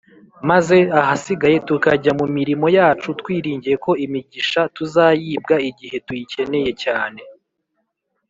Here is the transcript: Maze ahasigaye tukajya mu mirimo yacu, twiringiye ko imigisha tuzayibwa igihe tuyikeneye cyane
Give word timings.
Maze 0.49 0.77
ahasigaye 1.01 1.57
tukajya 1.67 2.11
mu 2.19 2.25
mirimo 2.37 2.65
yacu, 2.77 3.07
twiringiye 3.19 3.75
ko 3.85 3.91
imigisha 4.05 4.61
tuzayibwa 4.75 5.55
igihe 5.69 5.95
tuyikeneye 6.05 6.71
cyane 6.83 7.21